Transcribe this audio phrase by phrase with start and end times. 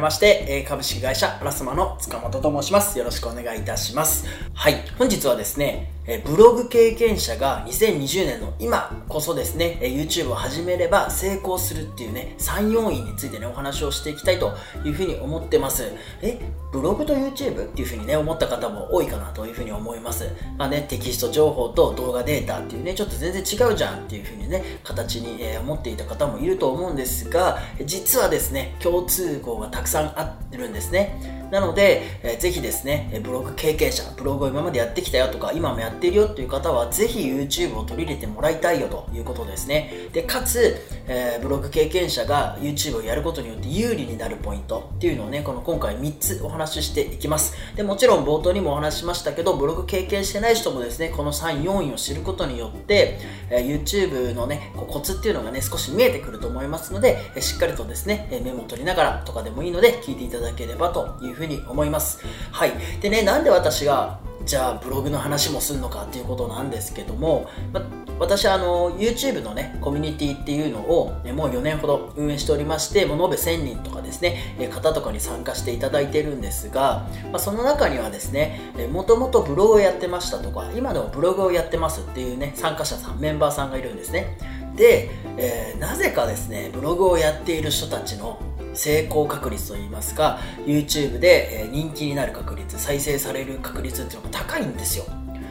[0.00, 2.98] めまして、え株式会社プラスマの塚本と申します。
[2.98, 4.26] よろしくお願いいたします。
[4.54, 14.52] はい、本日はですね、えブログ経験者が2020年の今こそですね、え YouTube を始めれば成功するっていうね、3要因についてね、お話をしていきたいと
[14.84, 15.84] いうふうに思ってます。
[16.20, 16.40] え、
[16.72, 17.64] ブログと YouTube?
[17.64, 20.28] っていうふうにね、思った方も多いかなというふうに思います。
[20.58, 31.39] まあね、テキスト情報と動画データっていうね、ちょっと全然違うじゃんっていうふうにね、形に、え思っていた方もいると思うんですが、実はですね、共通項がたくさんあるんですね。
[31.50, 40.08] なので、えー、ぜひですね、ブログ経験者、ブログを今までやってきたよとか、今もやっているよっていう方は、ぜひ YouTube を取り入れてもらいたいよということですね。
[40.12, 47.54] で、かつ、えー、ブログ経験者が YouTube をやることによって有利になるポイントっていうのをね、この今回3つお話ししていきます。
[47.76, 53.18] で、もちろん冒頭にもお話しましたけど、ブログ経験してない人もですね、この3、4位を知ることによって、
[53.50, 62.20] えー、YouTube のね、こうコツっていうのがね、少し見えてくると思いますので、えしっかりとですね、メモを取りながらとかでもいいので、聞いていただければというふうにふうに思います。
[62.50, 62.72] はい。
[63.00, 67.82] でね、なんで私が、じゃあブログの話もするのかっていうことなんですけども、ま、
[68.18, 78.60] 私あの YouTube のねコミュニティっていうのを、ね、もう4年ほど運営しておりましてもう延べ1000人とかですね、え方とかに参加していただいてるんですが、まあ、その中にはですね
[78.90, 84.36] もともとブログをやってましたとか今でもブログをやってますっていうね参加者さんメンバーさんがいるんですね
[84.74, 88.40] で、えー、なぜかですねブログをやっている人たちの
[88.80, 95.04] 成功確率といいますか YouTube で人気になる確率再生される確率っていうのが高いんですよ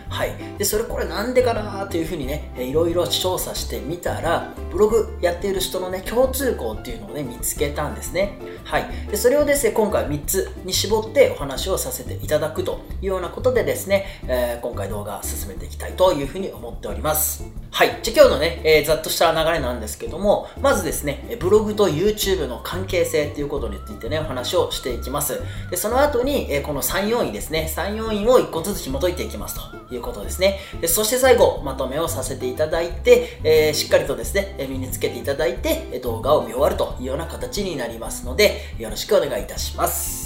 [0.10, 0.34] はい。
[0.58, 8.40] で、それこれなんでかなというふうにね、いろいろ調査してみたら、ブログやっている人のね、共通項っていうのをね、見つけたんですね。
[8.64, 8.90] はい。
[9.08, 17.59] で、それをですね、今回3つに絞ってお話をさせていただくというようなことでですね、えー、今回動画進めていきたいというふうに思っております。
[17.72, 18.00] はい。
[18.02, 25.40] じゃ今日のね、えー、ざっとした流れなんですけども、まずですね、ブログと YouTube の関係性っていうことについてね、お話をしていきます。
[25.70, 30.60] で、その後に、えー、この3要因ですね、3要因を1個ずつ紐解いていきますということですね。
[30.82, 40.19] でそして最後、まとめをさせていただいて、えー、しっかりとですね、身につけていただいて、動画を見終わるというような形になりますので、よろしくお願いいたします。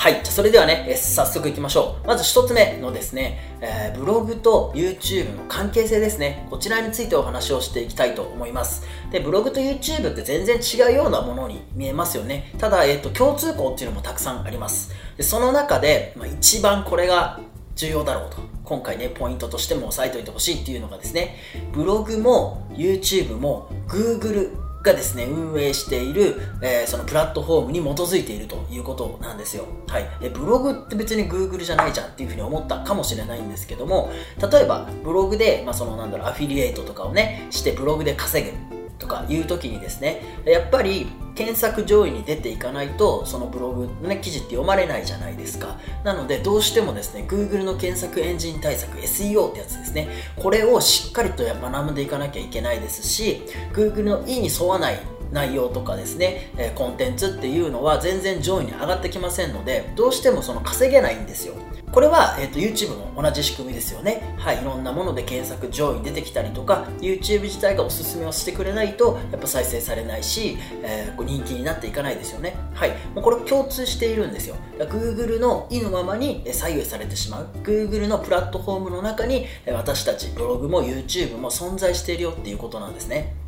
[0.00, 0.22] はい。
[0.24, 2.06] じゃそれではね、え早速行きましょう。
[2.06, 6.46] まず一つ目のですね、えー、ブログと YouTube の関係性ですね。
[6.48, 8.86] こちらについてお話をしていきたいと思います。
[9.12, 12.50] で、ブログと YouTube って全然違うようなものに見えますよね。
[12.56, 14.90] ただ、えっ、ー、と、共通項っていうのもたくさんあります。
[15.18, 17.38] でその中で、まあ、一番これが
[17.76, 18.38] 重要だろうと。
[18.64, 21.36] 今回ね、ポイントとしても押さえておいてほしいっていうのがですね、
[21.74, 29.66] ブログも YouTube も Google がですね、運営している、えー、そのプラットフォームに基づいているということなんですよ。
[29.86, 30.08] はい。
[30.22, 34.10] え、ブログって別に Google じゃないじゃんっていうふうに思ったかもしれないんですけども、
[34.50, 45.78] 例えばブログで、まあ、そのなんだろう、アフィリエイトとかをね、してブログで稼ぐとかいう時にですね、やっぱり検索上位に出ていかないとそのブログの、ね、記事って読まれないじゃないですか。
[46.04, 55.00] なのでどうしてもですね Google の検索エンジン対策 SEO ってやつですねこれをしっかりと学んでいかなきゃいけないですし Google の意に沿わない
[55.32, 61.54] 内容とかですね、えコンテンツっていうのは全然上位に上がってきませんのでどうしてもその稼げないんですよ。
[61.92, 64.34] これは、えーと、YouTube も同じ仕組みですよね。
[64.38, 72.56] はい、いろんなもので検索上位に出てきたりとか、YouTube 自体がおすすめをしてくれないと、やっぱ再生されないし、えー、人気になっていかないですよね。
[72.74, 74.54] はい、もうこれ共通しているんですよ。
[74.78, 77.48] Google の意のままに左右されてしまう。
[77.64, 83.39] Google のプラットフォームの中に、私たちブログも YouTube も存在しているよっていうことなんですね。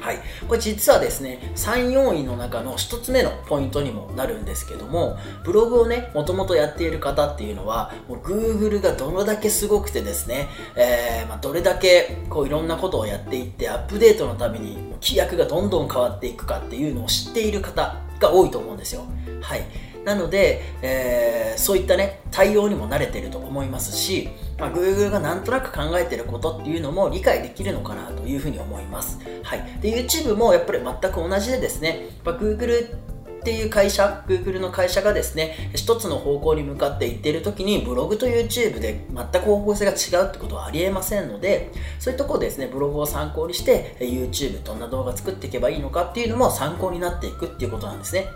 [0.00, 19.04] はい、これ実はですね3、4位の中の1つ目のポイントにもなるんですけどもブログをねもともとやっている方っていうのはもう Google がどれだけすごくてですね、えー、まあ、どれだけこういろんなことをやっていってアップデートのために規約がどんどん変わっていくかっていうのを知っている方が多いと思うんですよ。
[19.40, 29.18] はいなので、えー、そういったね、対応にも慣れてると思いますし、まあ、Google がなんとなく考えてることっていうのも理解できるのかなというふうに思います。
[29.42, 29.78] はい。
[29.82, 32.96] で、YouTube もやっぱり全く同じでですね、まあ、Google
[33.38, 48.26] っていう会社、Google の会社がですね、一つの方向に向かっていっている時に、ブログと YouTube で全く方向性が違うってことはありえませんので、そういうところですね、ブログを参考にして、YouTube どんな動画作っていけばいいのかっていうのも参考になっていくっていうことなんですね。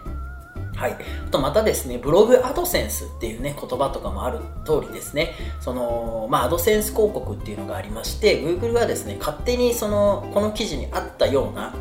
[0.83, 0.97] はい。
[1.29, 5.31] あとまたですね、ブログアドセンスっていうね、言葉とかもある通りですね、
[5.61, 11.73] その、まあ、アドセンス広告っていうのがありまして、Google はですね、勝手にその、この記事に合ったような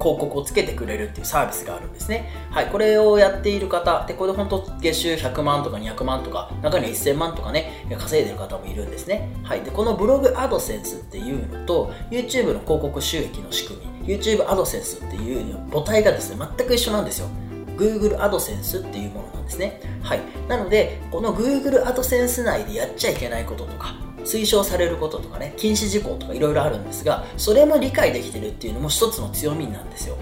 [0.00, 2.28] 広告をつけてくれるっていうサービスがあるんですね。
[2.50, 9.30] はい、これをやっている方、で、これで本当月収100万とか200万とか、中には1000万とかね、稼いでる方もいるんですね。
[9.44, 17.28] はい、で、このブログアドセンスっていうのと、YouTube の広告収益の仕組み、YouTube アドセンスっていう母体がですね、全く一緒なんですよ。
[17.80, 19.80] Google AdSense っていうものなんですね。
[20.02, 20.20] はい。
[20.48, 23.94] なので、この Google AdSense 内でやっちゃいけないこととか、
[24.24, 30.16] 推奨されることとかね、禁止事項とかいろいろあるんですが、それも理解できてるっていうのも一つの強みなんですよ。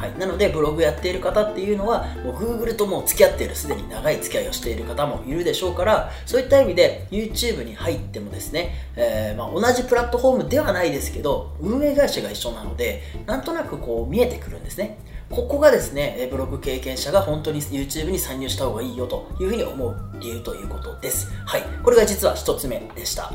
[0.00, 14.96] はい、なのでブログやっている方っていうのはもう Google ともう付き合っているすでに長い付き合いをしている方もいるでしょうからそういった意味で YouTube に入ってもですね、えー、ま、同じプラットフォームではないですけど運営会社が一緒なのでなんとなくこう見えてくるんですね
[15.30, 21.30] ここがですね、ブログ経験者が本当に YouTube に参入した方がいいよというふうに思う理由ということです。
[21.46, 21.62] はい。
[21.84, 23.32] これが実は一つ目でした。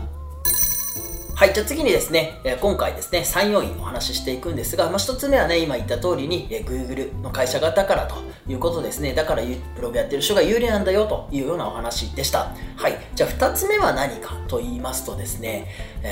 [1.36, 8.15] はい、じゃあ次にですね、今回ですね、3要因お話ししていくんですが、まあ、1つ目はね、今言った通りに、Google の会社型からと
[8.50, 9.13] いうことですね。
[9.13, 9.44] だから
[9.75, 12.53] ブログやってる人が有利なんだよというようなお話でした。
[12.75, 15.69] はい、じゃあ2つ目は何かと言いますとですね、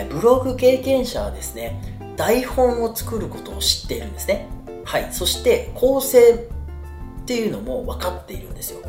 [0.10, 1.82] ブログ経験者はですね、
[2.16, 4.48] 台本を作ることを知っているんですね。
[4.84, 8.82] はい、そして構成っていうのも分かっているんですよ。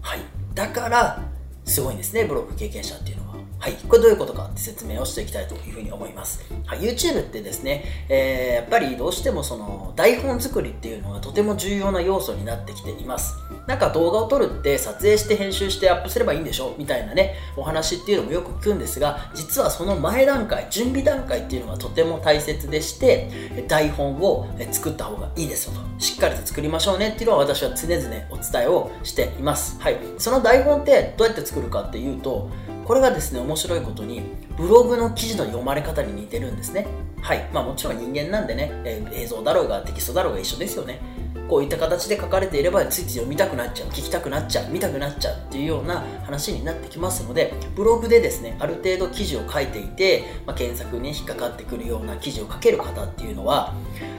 [0.00, 0.20] はい、
[0.54, 1.22] だから、
[1.64, 3.19] すごいんですね、ブロック経験者っていうのは。
[3.60, 3.74] はい。
[3.74, 6.40] これどういうことかって説明をしていきたいというふうに思います。
[6.64, 6.78] はい。
[6.78, 13.34] YouTube ってですね、えー、やっぱりどうしてもその台本作りっていうのがとても重要な要素になってきています。
[13.66, 23.28] なんか動画を撮るって撮影して編集してアップすればいいんでしょみたいなね、お話っていうのもよく聞くんですが、実はその前段階、準備段階っていうのがとても大切でして、
[23.68, 25.80] 台本を作った方がいいですよと。
[26.02, 29.78] しっかりと作りましょうねっていうのは私は常々お伝えをしています。
[29.78, 29.98] はい。
[30.16, 32.48] その台本ってどうやって作るかっていうと、
[32.90, 34.20] これがですね、面白いことに、
[34.56, 36.88] ブログの記事の読まれ方に似てるんですね。
[37.22, 37.48] はい。
[37.52, 41.00] まあもちろん人間なんでね、えー、映像だろうがテキストだろうが一緒ですよね。
[41.48, 53.72] こういった形で書かれていればついつい読みたくなっちゃう、聞きたくなっちゃう、見たくなっちゃうっていうような話になってきますので、ブログでですね、ある程度記事を書いていて、まあ、検索に引っかかってくるような記事を書ける方っていうのは、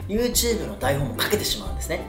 [0.08, 2.00] YouTube の台本も書けてしまうんですね。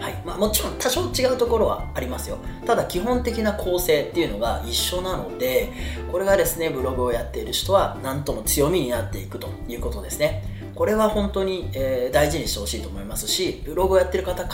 [0.00, 0.22] はい。
[0.24, 2.38] まあ、もちろん多少違うところはありますよ。
[2.66, 5.72] ただ基本的な構成っていうのが一緒なので
[6.10, 10.58] これがですねブログをやっている人は何とも強みになっていくということですね。
[10.74, 14.44] これは本当に、えー、大事にしてほしいと思いますしブログをやってる方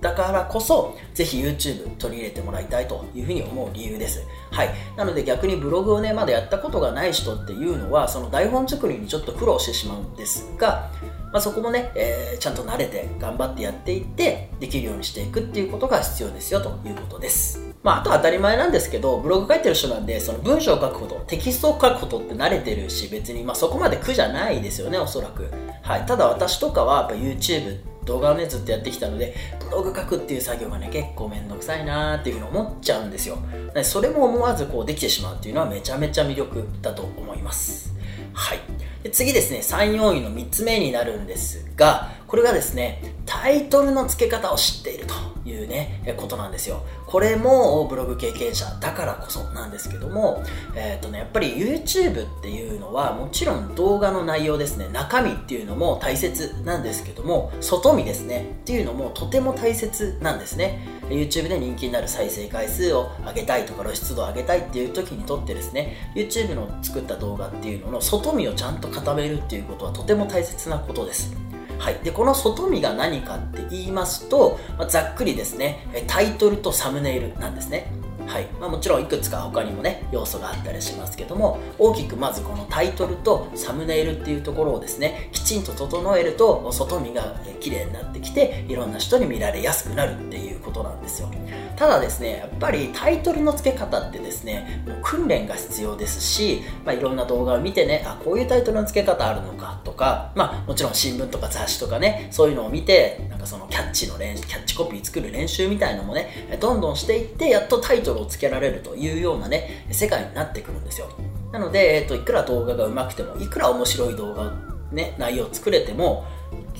[0.00, 4.22] だからこそぜひ YouTube 取り入れてもらいたいというふうに思う理由です。
[4.50, 4.70] はい。
[4.96, 10.90] なので逆にブログをねまだやったことがない人っていうのはその台本作りにちょっと苦労してしまうんですが
[11.32, 17.60] まあ、そこもね、えー、ちゃんと慣れて頑張ってやっていってできるようにしていくっていうことが必要ですよということです。
[17.82, 25.48] まあ、あと当たり前なんですけど、ブログ書いてる人なんで、その文章を書くこと、テキストを書くことって慣れてるし、別にまあそこまで苦じゃないですよね、おそらく。
[25.82, 26.06] はい。
[26.06, 27.78] ただ私とかはやっぱ YouTube
[28.08, 33.38] 動画をねずっとやってきたのでブログ書くっていう作業がね結構めんどくさいなーっていうふうに思っちゃうんですよ
[33.84, 37.94] それも思わずこうできてしまうっていうのはめちゃめちゃ魅力だと思います
[38.32, 38.58] はい
[39.02, 45.14] で次ですね3、4位の3つ目になるんですがこれがですねタイトルの付け方を知っていると
[45.48, 46.84] いうね、ことなんですよ。
[47.06, 50.42] これもブログ経験者だからこそなんですけども、
[50.74, 60.97] え、ー、とね、やっぱり YouTube っていうのはもちろん動画の内容ですね、中身っていうのも大切なんですけども、外見ですね、っていうのもとても大切なんですね。
[61.08, 71.34] YouTube で人気になる再生回数を上げたいとか露出度を上げたいっていう時にとってですね、YouTube の作った動画っていうのの外見をちゃんと固めるっていうことはとても大切なことです。
[71.78, 77.90] はい、でこの外見が何かって言いますと、まあ、ざっくりですねタイトルとサムネイルなんですね。
[78.26, 78.44] はい。
[78.60, 91.30] まあ、もちろんいくつか他にもね要素があったりしますけども大きくまずこのタイトルとサムネイルっていうところをですねきちんと整えると外見が綺麗になってきていろんな人に見られやすくなるっていうことなんですよ
[91.76, 111.08] ただですねやっぱりタイトルの付け方ってですねもう訓練が必要ですし、まあ、いろんな動画を見てねあこういうタイトルの付け方あるのかとか、まあ、もちろん新聞とか雑誌とかねそういうのを見てなんかそのキャッチの練キャッチコピー作る練習みたいのもねどんどんしていってやっとタイトルをつけられるというようなね、世界になってくるんですよ。
[111.52, 114.52] なので、えっと、いくら動画が上手くても、いくら面白い動画、
[114.92, 116.24] ね、内容を作れても、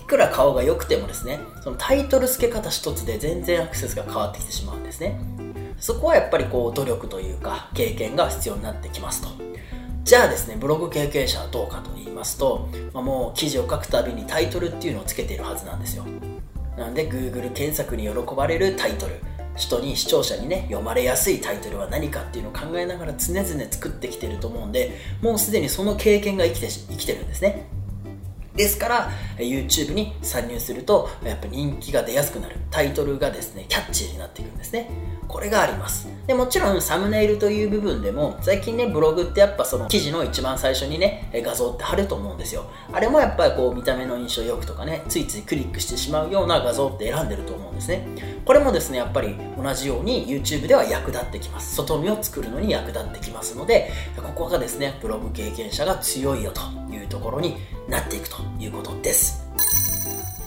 [0.09, 5.21] くら顔が良くてもですね、そのタイトル付け方一つで全然アクセスが変わってきてしまうんですね。
[5.79, 9.29] そこはやっぱりこう努力というか経験が必要になってきますと。
[10.03, 16.07] じゃあですね、ブログ経験者はどうかと言いますと、まあ、もう記事を書くたびにタイトルっていうのをつけているはずなんですよ。
[16.79, 19.21] なんで Google 検索に喜ばれるタイトル。
[19.57, 27.67] 人に視聴者にね読まれやすいタイトルは何かっていうのを考えながら常々作ってきてると思うんでもうすでにその経験が生きて生きてるんですね
[28.59, 32.57] ですから、YouTube に参入すると、やっぱ人気が出やすくなる。
[32.71, 34.91] タイトルがですね、キャッチーになっていくんですね。
[35.29, 36.09] これがあります。
[36.27, 42.65] で、もちろんサムネイルという部分でも、最近ね、ブログってやっぱその記事の一番最初にね、画像って貼ると思うんですよ。
[42.93, 48.09] あれもやっぱりこう見た目の印象よくとかね、ついついクリックしてしまうような画像って選んでると思うんですね。
[48.45, 51.77] これもですね、やっぱり同じように YouTube では役立ってきます。
[51.77, 56.61] 外見を作るのに役立ってきますので、ここがですね、ブログ経験者が強いよと
[56.93, 57.57] いうところに
[57.89, 59.49] なっていくということです。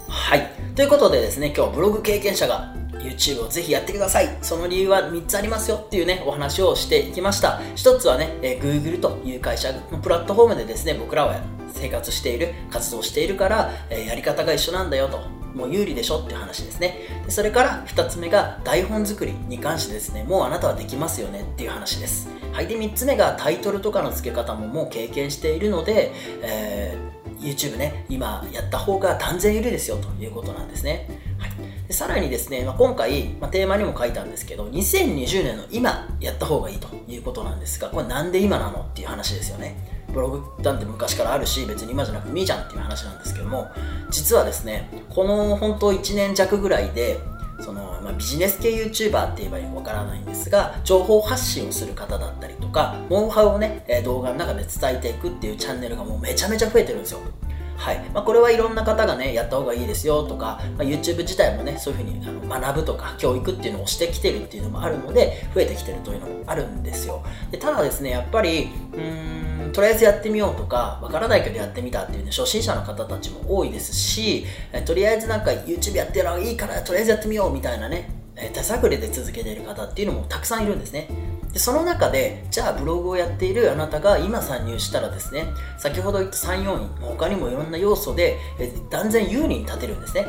[0.07, 0.51] はい。
[0.75, 4.37] ということでですね、今日ブログ経験者が YouTube をぜひやってください。
[4.41, 7.59] その理由は3つありますよっていうね、お話をしていきました。
[7.75, 11.41] 1つはね、え Google という会社のプラットフォームでですね、僕らは
[11.73, 15.41] 生活している、活動しているから、えやり方が一緒なんだよと。
[15.55, 16.99] もう有利でしょっていう話ですね。
[17.25, 22.29] でそれから2つ目が台本作りに関してですね、もうあなたはできますよねっていう話です。
[22.53, 22.67] はい。
[22.67, 31.07] で、3つ目がタイトルとかの付け方ももう経験しているので、えー、YouTube ね、今やった方が断然有利ですよということなんですね。
[31.37, 31.51] はい。
[31.87, 39.75] でさらにですね、まあ、今回、まあ、テーマにも書いたんですけど、2020年の今やった方がいいということなんですが、これなんで今なのっていう話ですよね。
[40.13, 43.69] ブログなんて昔からあるし、別に今じゃなくてもいいじゃんっていう話なんですけども、
[44.09, 47.19] 実はですね、この本当1年弱ぐらいで、
[47.61, 57.19] その、まあ、ビジネス系 YouTuber って言えばいいわからないんですが、情報発信をする方だったりか、ノウハウをね、動画の中で伝えていくっていうチャンネルがもうめちゃめちゃ増えてるんですよ。
[57.81, 57.99] はい。
[58.13, 67.23] まあ、これはいろんな方がねやった方がいいですよとか、まあ、YouTube 自体もねそういうふうにあの学ぶとか教育っていうのをしてきてるっていうのもあるので増えてきてるというのもあるんですよ。
[67.49, 74.45] でただですねやっぱりうーんとりあえずやってみようとかわからないけどやってみたっていうね初心者の方たちも多いですし
[74.85, 78.11] とりあえずなんか YouTube やってるのがいいからとりあえずやってみようみたいなね
[78.53, 81.07] 手探りで続けている方っていうのもたくさんいるんですね。
[81.53, 88.37] でその中でじゃあブログをやっているあなたが今参入したらですね先ほど言った3要因他にもいろんな要素で
[88.89, 90.27] 断然有利に立てるんですね。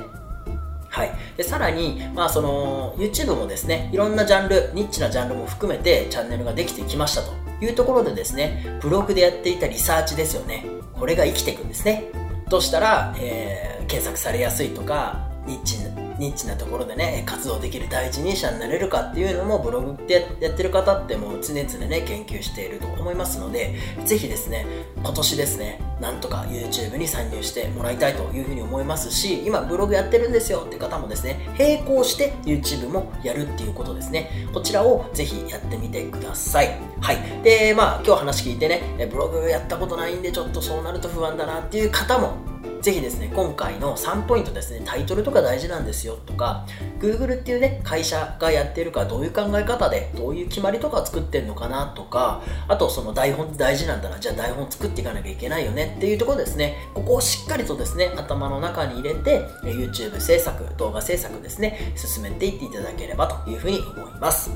[0.89, 7.43] はい、でさらに、まあ、その YouTube もですねいろんなジャンルニッチなジャンルも含めてチャンネルができてきましたと。
[7.63, 10.67] いうところでですねブログでやっていたリサーチですよね。
[10.99, 12.11] これが生きていくんですね。
[12.51, 15.79] としたら、えー、検索されやすいとかニッチ
[16.19, 34.47] ニッチなところでね、活動できる第一人者になれるかっていうのもブログってやってる方ってもう常々ね、研究していると思いますので、ぜひですね、今年ですね、なんとか YouTube に参入してもらいたいというふうに思いますし、今ブログやってるんですよって方もですね、並行して YouTube もやるっていうことですね。
[34.53, 36.79] こちらをぜひやってみてください。
[37.01, 37.43] はい。
[37.43, 42.37] で、まあ今日話聞いてね、ブログやったことないんでちょっとそうなると不安だなっていう方も
[42.83, 46.67] ぜひですね、今回の3ポイントですね、タイトルとか大事なんですよとか、
[46.99, 64.51] Google っていうね、会社がやってるからどういう考え方で、どういう決まりとか作ってんのかなとか、あとその台本大事なんだな、じゃあ台本作っていかなきゃいけないよねっていうところですね、ここをしっかりとですね、頭の中に入れて、YouTube 制作、動画制作ですね、進めていっていただければというふうに思います。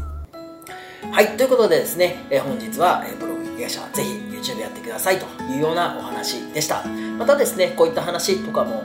[1.12, 6.84] はい、ということでですね、え本日は、ブログ経営者ぜひ YouTube やってくださいというようなお話でした。
[7.18, 8.84] またですね、こういった話とかも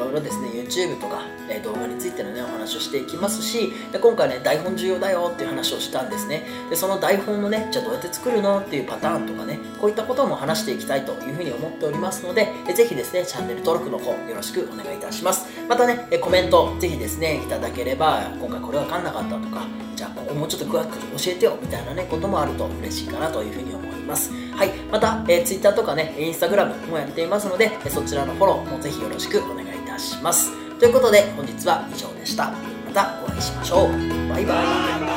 [0.00, 6.44] ろいろですね、YouTube とか、え動画についてのね、お話をしていきますし、で今回ね、台本重要だよっていう話をしたんですね。
[6.68, 8.60] で、その台本のね、じゃあどうやって作るの？
[8.60, 15.46] っていうパターンとかね、こういったことも話していきたいというふうに思っておりますので、えぜひですね、チャンネル登録の方よろしくお願いいたします。
[15.68, 19.66] またね、コメントぜひですね、いただければ、今回これわかんなかったとか、
[19.96, 24.30] じゃあここもうちょっと詳しく教えてよみたいなね、こともあると嬉しいかなというふうに思います。
[24.54, 24.70] はい。
[24.90, 29.59] また、えー、Twitter とかね、Instagram もやっていますので、そちらのフォローもぜひよろしくお願いいた
[30.00, 30.50] します。
[30.78, 32.46] ということで、本日は以上でした。
[32.46, 33.90] またお会いしましょう。
[34.28, 34.54] バイバ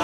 [0.00, 0.03] イ。